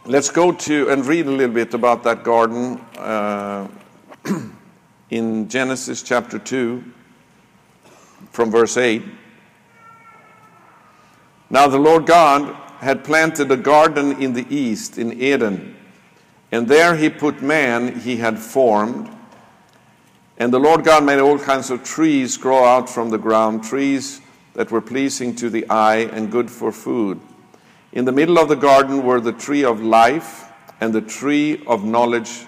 let's 0.06 0.30
go 0.30 0.52
to 0.52 0.90
and 0.90 1.04
read 1.04 1.26
a 1.26 1.30
little 1.30 1.54
bit 1.54 1.74
about 1.74 2.04
that 2.04 2.22
garden 2.22 2.78
uh, 2.98 3.66
in 5.10 5.48
Genesis 5.48 6.02
chapter 6.02 6.38
2, 6.38 6.84
from 8.30 8.50
verse 8.52 8.76
8. 8.76 9.02
Now 11.52 11.68
the 11.68 11.78
Lord 11.78 12.06
God 12.06 12.56
had 12.78 13.04
planted 13.04 13.52
a 13.52 13.58
garden 13.58 14.22
in 14.22 14.32
the 14.32 14.46
east, 14.48 14.96
in 14.96 15.20
Eden, 15.20 15.76
and 16.50 16.66
there 16.66 16.96
he 16.96 17.10
put 17.10 17.42
man 17.42 18.00
he 18.00 18.16
had 18.16 18.38
formed. 18.38 19.10
And 20.38 20.50
the 20.50 20.58
Lord 20.58 20.82
God 20.82 21.04
made 21.04 21.20
all 21.20 21.38
kinds 21.38 21.70
of 21.70 21.84
trees 21.84 22.38
grow 22.38 22.64
out 22.64 22.88
from 22.88 23.10
the 23.10 23.18
ground, 23.18 23.64
trees 23.64 24.22
that 24.54 24.70
were 24.70 24.80
pleasing 24.80 25.36
to 25.36 25.50
the 25.50 25.68
eye 25.68 26.08
and 26.12 26.32
good 26.32 26.50
for 26.50 26.72
food. 26.72 27.20
In 27.92 28.06
the 28.06 28.12
middle 28.12 28.38
of 28.38 28.48
the 28.48 28.56
garden 28.56 29.04
were 29.04 29.20
the 29.20 29.34
tree 29.34 29.62
of 29.62 29.82
life 29.82 30.50
and 30.80 30.94
the 30.94 31.02
tree 31.02 31.62
of 31.66 31.84
knowledge 31.84 32.46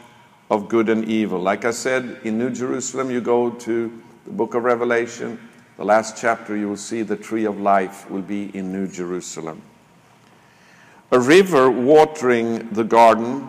of 0.50 0.70
good 0.70 0.88
and 0.88 1.04
evil. 1.04 1.40
Like 1.40 1.66
I 1.66 1.73
said, 1.73 2.20
in 2.25 2.38
New 2.38 2.49
Jerusalem, 2.49 3.11
you 3.11 3.20
go 3.20 3.50
to 3.50 4.02
the 4.25 4.32
book 4.32 4.54
of 4.54 4.64
Revelation, 4.64 5.38
the 5.76 5.85
last 5.85 6.16
chapter, 6.16 6.57
you 6.57 6.69
will 6.69 6.76
see 6.76 7.02
the 7.02 7.16
tree 7.16 7.45
of 7.45 7.61
life 7.61 8.09
will 8.11 8.23
be 8.23 8.50
in 8.57 8.73
New 8.73 8.87
Jerusalem. 8.87 9.62
A 11.11 11.19
river 11.21 11.71
watering 11.71 12.69
the 12.71 12.85
garden 12.85 13.49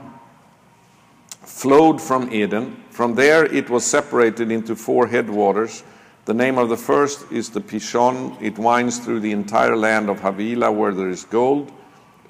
flowed 1.29 2.01
from 2.01 2.31
Eden. 2.33 2.83
From 2.89 3.15
there, 3.15 3.45
it 3.45 3.69
was 3.69 3.85
separated 3.85 4.51
into 4.51 4.75
four 4.75 5.07
headwaters. 5.07 5.83
The 6.25 6.33
name 6.33 6.57
of 6.57 6.69
the 6.69 6.77
first 6.77 7.31
is 7.31 7.49
the 7.49 7.61
Pishon. 7.61 8.41
It 8.41 8.57
winds 8.57 8.99
through 8.99 9.19
the 9.19 9.31
entire 9.31 9.77
land 9.77 10.09
of 10.09 10.21
Havilah, 10.21 10.71
where 10.71 10.93
there 10.93 11.09
is 11.09 11.23
gold. 11.25 11.71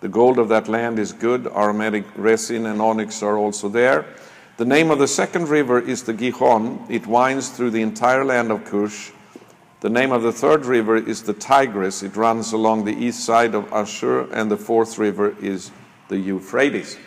The 0.01 0.09
gold 0.09 0.37
of 0.37 0.49
that 0.49 0.67
land 0.67 0.99
is 0.99 1.13
good. 1.13 1.47
Aromatic 1.47 2.05
resin 2.17 2.65
and 2.65 2.81
onyx 2.81 3.23
are 3.23 3.37
also 3.37 3.69
there. 3.69 4.05
The 4.57 4.65
name 4.65 4.91
of 4.91 4.99
the 4.99 5.07
second 5.07 5.49
river 5.49 5.79
is 5.79 6.03
the 6.03 6.13
Gihon. 6.13 6.85
It 6.89 7.07
winds 7.07 7.49
through 7.49 7.71
the 7.71 7.81
entire 7.81 8.23
land 8.23 8.51
of 8.51 8.65
Cush. 8.65 9.11
The 9.81 9.89
name 9.89 10.13
of 10.13 10.23
the 10.23 10.31
third 10.31 10.65
river 10.65 10.95
is 10.95 11.23
the 11.23 11.33
Tigris. 11.33 12.01
It 12.01 12.15
runs 12.15 12.53
along 12.53 12.85
the 12.85 12.95
east 12.95 13.25
side 13.25 13.53
of 13.53 13.71
Ashur. 13.73 14.31
And 14.31 14.49
the 14.49 14.57
fourth 14.57 14.97
river 14.97 15.35
is 15.41 15.69
the 16.07 16.17
Euphrates. 16.17 16.97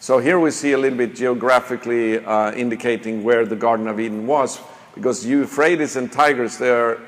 So 0.00 0.18
here 0.18 0.40
we 0.40 0.50
see 0.50 0.72
a 0.72 0.78
little 0.78 0.96
bit 0.96 1.14
geographically 1.14 2.18
uh, 2.24 2.52
indicating 2.52 3.22
where 3.22 3.44
the 3.44 3.56
Garden 3.56 3.86
of 3.86 4.00
Eden 4.00 4.26
was, 4.26 4.60
because 4.94 5.26
Euphrates 5.26 5.96
and 5.96 6.10
Tigris, 6.10 6.56
they 6.56 6.70
are 6.70 7.00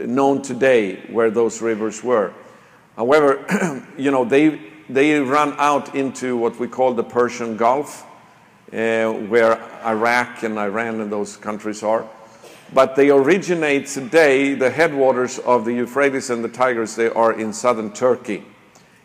known 0.00 0.42
today 0.42 0.96
where 1.10 1.30
those 1.30 1.60
rivers 1.60 2.04
were. 2.04 2.32
However, 2.96 3.44
you 3.98 4.10
know, 4.10 4.24
they, 4.24 4.60
they 4.88 5.18
run 5.18 5.54
out 5.58 5.94
into 5.94 6.36
what 6.36 6.58
we 6.58 6.68
call 6.68 6.94
the 6.94 7.04
Persian 7.04 7.56
Gulf, 7.56 8.04
uh, 8.72 9.10
where 9.12 9.60
Iraq 9.84 10.44
and 10.44 10.58
Iran 10.58 11.00
and 11.00 11.10
those 11.10 11.36
countries 11.36 11.82
are. 11.82 12.08
But 12.74 12.96
they 12.96 13.10
originate 13.10 13.86
today, 13.86 14.54
the 14.54 14.70
headwaters 14.70 15.38
of 15.38 15.64
the 15.64 15.72
Euphrates 15.72 16.30
and 16.30 16.42
the 16.42 16.48
Tigris, 16.48 16.96
they 16.96 17.08
are 17.08 17.32
in 17.32 17.52
southern 17.52 17.92
Turkey. 17.92 18.44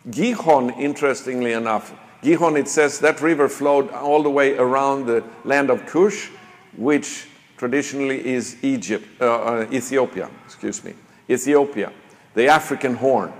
Gihon, 0.09 0.71
interestingly 0.71 1.53
enough, 1.53 1.93
Gihon, 2.23 2.57
it 2.57 2.67
says 2.67 2.99
that 2.99 3.21
river 3.21 3.47
flowed 3.47 3.89
all 3.91 4.23
the 4.23 4.29
way 4.29 4.57
around 4.57 5.05
the 5.05 5.23
land 5.43 5.69
of 5.69 5.85
Cush, 5.85 6.29
which 6.75 7.27
traditionally 7.57 8.25
is 8.25 8.57
Egypt, 8.63 9.07
uh, 9.21 9.25
uh, 9.25 9.67
Ethiopia, 9.71 10.29
excuse 10.45 10.83
me, 10.83 10.93
Ethiopia, 11.29 11.91
the 12.33 12.47
African 12.47 12.95
horn. 12.95 13.31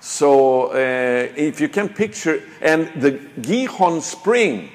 So 0.00 0.72
uh, 0.72 1.32
if 1.36 1.60
you 1.60 1.68
can 1.68 1.88
picture, 1.88 2.42
and 2.60 2.90
the 3.00 3.12
Gihon 3.40 4.00
spring, 4.02 4.70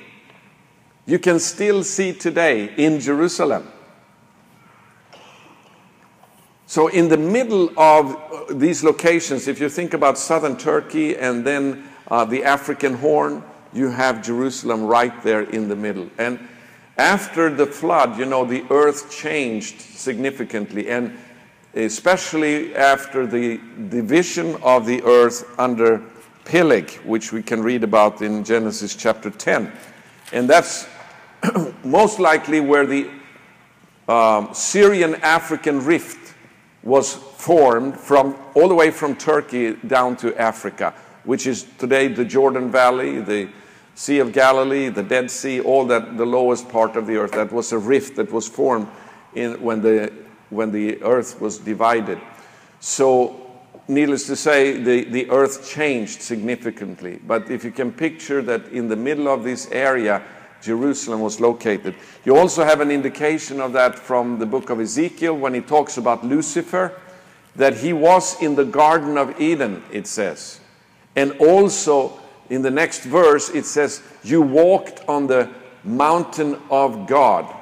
you 1.06 1.20
can 1.20 1.40
still 1.40 1.84
see 1.84 2.14
today 2.14 2.74
in 2.78 3.00
Jerusalem. 3.00 3.68
So, 6.70 6.90
in 6.90 7.08
the 7.08 7.18
middle 7.18 7.70
of 7.80 8.14
uh, 8.14 8.54
these 8.54 8.84
locations, 8.84 9.48
if 9.48 9.62
you 9.62 9.70
think 9.70 9.94
about 9.94 10.18
southern 10.18 10.58
Turkey 10.58 11.16
and 11.16 11.46
then 11.48 11.88
uh, 12.10 12.26
the 12.26 12.44
African 12.44 12.96
horn, 12.96 13.42
you 13.72 13.90
have 13.90 14.22
Jerusalem 14.22 14.84
right 14.84 15.24
there 15.24 15.44
in 15.44 15.70
the 15.70 15.78
middle. 15.78 16.10
And 16.18 16.46
after 16.98 17.50
the 17.50 17.66
flood, 17.66 18.20
you 18.20 18.26
know, 18.26 18.44
the 18.44 18.66
earth 18.70 19.10
changed 19.10 19.80
significantly, 19.80 20.90
and 20.90 21.18
especially 21.74 22.76
after 22.76 23.26
the 23.26 23.62
division 23.88 24.58
of 24.62 24.86
the 24.86 25.02
earth 25.04 25.46
under 25.58 26.04
Peleg, 26.44 26.92
which 27.06 27.32
we 27.32 27.42
can 27.42 27.64
read 27.64 27.86
about 27.86 28.22
in 28.22 28.44
Genesis 28.44 28.94
chapter 28.94 29.30
10. 29.30 29.72
And 30.34 30.50
that's 30.50 30.86
most 31.86 32.20
likely 32.20 32.60
where 32.60 32.86
the 32.86 33.10
um, 34.10 34.54
Syrian 34.54 35.16
African 35.16 35.86
rift 35.86 36.27
was 36.84 37.14
formed 37.14 38.00
from 38.00 38.36
all 38.56 38.68
the 38.68 38.76
way 38.76 38.92
from 38.92 39.16
Turkey 39.16 39.74
down 39.74 40.16
to 40.18 40.36
Africa, 40.40 40.94
which 41.24 41.48
is 41.48 41.66
today 41.78 42.08
the 42.08 42.26
Jordan 42.26 42.72
Valley, 42.72 43.20
the 43.20 43.50
Sea 43.96 44.20
of 44.20 44.32
Galilee, 44.32 44.90
the 44.90 45.04
Dead 45.04 45.32
Sea, 45.32 45.60
all 45.60 45.86
that 45.86 46.18
the 46.18 46.26
lowest 46.26 46.70
part 46.70 46.96
of 46.96 47.08
the 47.08 47.18
earth. 47.18 47.32
That 47.32 47.52
was 47.52 47.72
a 47.72 47.78
rift 47.78 48.16
that 48.18 48.32
was 48.32 48.48
formed 48.48 48.88
in, 49.34 49.62
when, 49.62 49.82
the, 49.82 50.14
when 50.50 50.72
the 50.72 51.02
earth 51.02 51.42
was 51.42 51.58
divided. 51.58 52.20
So, 52.80 53.42
needless 53.88 54.28
to 54.28 54.36
say, 54.36 54.80
the, 54.80 55.04
the 55.06 55.30
earth 55.32 55.68
changed 55.68 56.22
significantly. 56.22 57.20
But 57.26 57.50
if 57.50 57.64
you 57.64 57.72
can 57.72 57.92
picture 57.92 58.42
that 58.44 58.68
in 58.68 58.88
the 58.88 58.96
middle 58.96 59.28
of 59.28 59.44
this 59.44 59.68
area, 59.72 60.24
Jerusalem 60.68 61.22
was 61.22 61.40
located. 61.40 61.96
You 62.26 62.36
also 62.36 62.66
have 62.66 62.82
an 62.82 62.92
indication 62.92 63.62
of 63.62 63.72
that 63.74 63.98
from 63.98 64.38
the 64.38 64.46
book 64.46 64.70
of 64.70 64.82
Ezekiel 64.82 65.36
when 65.36 65.54
he 65.54 65.62
talks 65.62 65.98
about 65.98 66.26
Lucifer, 66.26 67.00
that 67.56 67.78
he 67.78 67.94
was 67.94 68.40
in 68.42 68.56
the 68.56 68.66
Garden 68.66 69.18
of 69.18 69.40
Eden, 69.40 69.82
it 69.92 70.06
says. 70.06 70.60
And 71.16 71.32
also 71.40 72.20
in 72.50 72.62
the 72.62 72.70
next 72.70 73.06
verse, 73.06 73.50
it 73.50 73.66
says, 73.66 74.04
You 74.24 74.42
walked 74.42 75.08
on 75.08 75.28
the 75.28 75.50
mountain 75.86 76.60
of 76.70 77.08
God. 77.08 77.54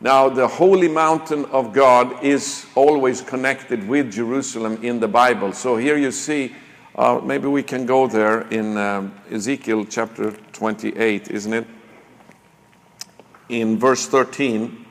Now, 0.00 0.28
the 0.28 0.46
holy 0.46 0.88
mountain 0.88 1.44
of 1.46 1.72
God 1.72 2.24
is 2.24 2.64
always 2.76 3.20
connected 3.20 3.86
with 3.86 4.12
Jerusalem 4.12 4.78
in 4.82 5.00
the 5.00 5.08
Bible. 5.08 5.52
So 5.52 5.76
here 5.76 5.98
you 5.98 6.12
see, 6.12 6.54
uh, 6.94 7.20
maybe 7.22 7.48
we 7.48 7.62
can 7.62 7.86
go 7.86 8.06
there 8.06 8.42
in 8.48 8.78
um, 8.78 9.12
Ezekiel 9.30 9.84
chapter 9.84 10.32
28, 10.52 11.28
isn't 11.30 11.52
it? 11.52 11.66
In 13.50 13.78
verse 13.78 14.06
13, 14.06 14.86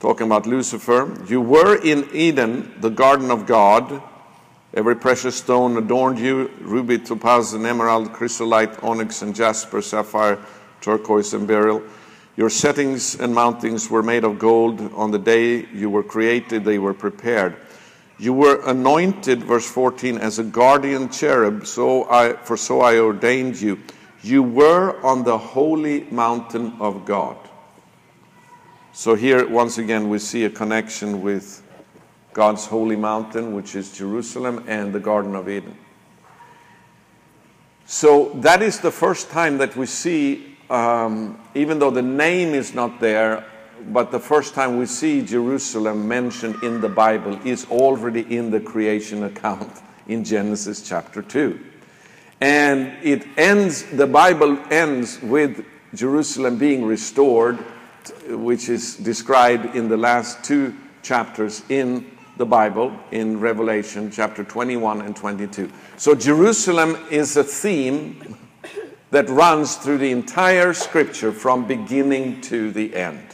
talking 0.00 0.26
about 0.26 0.46
Lucifer. 0.46 1.16
You 1.28 1.40
were 1.40 1.76
in 1.76 2.08
Eden, 2.12 2.74
the 2.80 2.90
garden 2.90 3.30
of 3.30 3.46
God. 3.46 4.02
Every 4.74 4.96
precious 4.96 5.36
stone 5.36 5.76
adorned 5.76 6.18
you 6.18 6.50
ruby, 6.60 6.98
topaz, 6.98 7.54
and 7.54 7.64
emerald, 7.64 8.12
chrysolite, 8.12 8.82
onyx, 8.82 9.22
and 9.22 9.34
jasper, 9.34 9.80
sapphire, 9.80 10.38
turquoise, 10.80 11.32
and 11.32 11.46
beryl. 11.46 11.82
Your 12.36 12.50
settings 12.50 13.14
and 13.14 13.34
mountings 13.34 13.90
were 13.90 14.02
made 14.02 14.24
of 14.24 14.38
gold. 14.38 14.80
On 14.94 15.10
the 15.10 15.18
day 15.18 15.66
you 15.72 15.90
were 15.90 16.02
created, 16.04 16.64
they 16.64 16.78
were 16.78 16.94
prepared. 16.94 17.56
You 18.18 18.32
were 18.32 18.60
anointed, 18.68 19.44
verse 19.44 19.68
14, 19.68 20.18
as 20.18 20.38
a 20.38 20.44
guardian 20.44 21.08
cherub, 21.08 21.66
so 21.66 22.10
I, 22.10 22.34
for 22.34 22.56
so 22.56 22.80
I 22.80 22.98
ordained 22.98 23.60
you. 23.60 23.80
You 24.22 24.42
were 24.42 25.00
on 25.04 25.24
the 25.24 25.38
holy 25.38 26.02
mountain 26.10 26.76
of 26.80 27.04
God. 27.04 27.36
So 28.92 29.14
here, 29.14 29.46
once 29.48 29.78
again, 29.78 30.08
we 30.08 30.18
see 30.18 30.44
a 30.44 30.50
connection 30.50 31.22
with 31.22 31.62
God's 32.32 32.66
holy 32.66 32.96
mountain, 32.96 33.54
which 33.54 33.74
is 33.74 33.96
Jerusalem, 33.96 34.64
and 34.66 34.92
the 34.92 35.00
Garden 35.00 35.34
of 35.34 35.48
Eden. 35.48 35.76
So 37.86 38.30
that 38.36 38.62
is 38.62 38.80
the 38.80 38.90
first 38.90 39.30
time 39.30 39.58
that 39.58 39.76
we 39.76 39.86
see, 39.86 40.56
um, 40.68 41.40
even 41.54 41.78
though 41.78 41.90
the 41.90 42.02
name 42.02 42.54
is 42.54 42.74
not 42.74 43.00
there, 43.00 43.44
but 43.88 44.10
the 44.10 44.18
first 44.20 44.54
time 44.54 44.78
we 44.78 44.86
see 44.86 45.22
Jerusalem 45.22 46.06
mentioned 46.08 46.62
in 46.62 46.80
the 46.80 46.88
Bible 46.88 47.38
is 47.46 47.66
already 47.70 48.36
in 48.36 48.50
the 48.50 48.60
creation 48.60 49.24
account 49.24 49.70
in 50.08 50.24
Genesis 50.24 50.86
chapter 50.86 51.22
2. 51.22 51.58
And 52.40 52.96
it 53.02 53.26
ends, 53.36 53.84
the 53.84 54.06
Bible 54.06 54.58
ends 54.70 55.20
with 55.22 55.64
Jerusalem 55.94 56.58
being 56.58 56.84
restored 56.84 57.58
which 58.28 58.68
is 58.68 58.96
described 58.96 59.76
in 59.76 59.88
the 59.88 59.96
last 59.96 60.44
two 60.44 60.74
chapters 61.02 61.62
in 61.68 62.10
the 62.36 62.46
Bible, 62.46 62.92
in 63.10 63.40
Revelation 63.40 64.10
chapter 64.10 64.44
21 64.44 65.00
and 65.00 65.16
22. 65.16 65.70
So 65.96 66.14
Jerusalem 66.14 66.96
is 67.10 67.36
a 67.36 67.44
theme 67.44 68.38
that 69.10 69.28
runs 69.28 69.76
through 69.76 69.98
the 69.98 70.10
entire 70.10 70.72
scripture 70.74 71.32
from 71.32 71.66
beginning 71.66 72.40
to 72.42 72.70
the 72.70 72.94
end. 72.94 73.24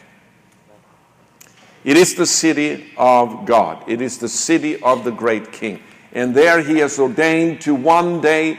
It 1.85 1.99
is 1.99 2.15
the 2.15 2.27
city 2.27 2.93
of 2.97 3.45
God. 3.45 3.85
It 3.87 4.01
is 4.01 4.19
the 4.19 4.29
city 4.29 4.81
of 4.83 5.05
the 5.05 5.11
great 5.11 5.53
king. 5.53 5.81
And 6.13 6.35
there 6.35 6.63
he 6.63 6.79
has 6.79 6.99
ordained 6.99 7.61
to 7.63 7.75
one 7.75 8.21
day 8.21 8.59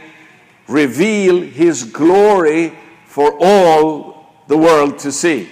reveal 0.67 1.41
his 1.41 1.83
glory 1.83 2.77
for 3.05 3.35
all 3.39 4.43
the 4.47 4.57
world 4.57 4.99
to 4.99 5.11
see. 5.11 5.49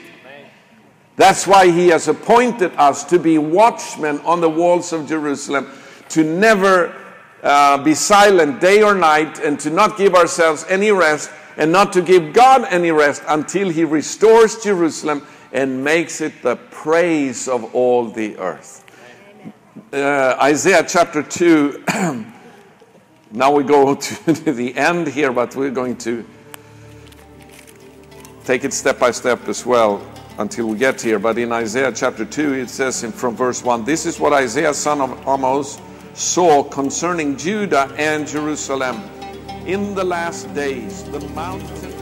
That's 1.15 1.45
why 1.45 1.69
he 1.69 1.89
has 1.89 2.07
appointed 2.07 2.73
us 2.75 3.03
to 3.05 3.19
be 3.19 3.37
watchmen 3.37 4.19
on 4.21 4.41
the 4.41 4.49
walls 4.49 4.93
of 4.93 5.07
Jerusalem, 5.07 5.69
to 6.09 6.23
never 6.23 6.95
uh, 7.43 7.83
be 7.83 7.93
silent 7.93 8.59
day 8.59 8.81
or 8.81 8.95
night, 8.95 9.39
and 9.39 9.59
to 9.59 9.69
not 9.69 9.97
give 9.97 10.15
ourselves 10.15 10.65
any 10.69 10.91
rest, 10.91 11.29
and 11.55 11.71
not 11.71 11.93
to 11.93 12.01
give 12.01 12.33
God 12.33 12.65
any 12.69 12.89
rest 12.89 13.21
until 13.27 13.69
he 13.69 13.83
restores 13.83 14.63
Jerusalem 14.63 15.25
and 15.51 15.83
makes 15.83 16.19
it 16.19 16.41
the 16.41 16.55
praise 16.55 17.47
of 17.47 17.75
all 17.75 18.09
the 18.09 18.35
earth. 18.37 18.83
Uh, 19.91 20.35
Isaiah 20.41 20.83
chapter 20.87 21.21
2. 21.21 21.83
now 23.31 23.51
we 23.51 23.63
go 23.63 23.93
to 23.95 24.33
the 24.51 24.75
end 24.75 25.07
here, 25.07 25.31
but 25.31 25.55
we're 25.55 25.69
going 25.69 25.97
to 25.97 26.25
take 28.45 28.63
it 28.63 28.73
step 28.73 28.97
by 28.97 29.11
step 29.11 29.47
as 29.47 29.63
well 29.63 30.12
until 30.37 30.67
we 30.67 30.77
get 30.77 31.01
here. 31.01 31.19
But 31.19 31.37
in 31.37 31.51
Isaiah 31.51 31.91
chapter 31.91 32.25
2, 32.25 32.53
it 32.53 32.69
says 32.69 33.03
in, 33.03 33.11
from 33.11 33.35
verse 33.35 33.63
1 33.63 33.85
This 33.85 34.05
is 34.05 34.19
what 34.19 34.33
Isaiah, 34.33 34.73
son 34.73 35.01
of 35.01 35.27
Amos, 35.27 35.79
saw 36.13 36.63
concerning 36.63 37.37
Judah 37.37 37.93
and 37.97 38.27
Jerusalem. 38.27 39.01
In 39.65 39.95
the 39.95 40.03
last 40.03 40.53
days, 40.53 41.03
the 41.05 41.19
mountains 41.29 41.92